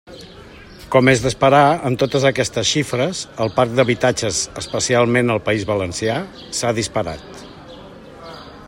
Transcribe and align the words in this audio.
Com 0.93 1.09
és 1.11 1.19
d'esperar, 1.25 1.59
amb 1.89 1.99
totes 2.03 2.25
aquestes 2.29 2.71
xifres, 2.77 3.21
el 3.45 3.53
parc 3.59 3.77
d'habitatges, 3.81 4.41
especialment 4.63 5.33
al 5.35 5.45
País 5.51 5.69
Valencià, 5.75 6.17
s'ha 6.61 6.75
disparat. 6.83 7.47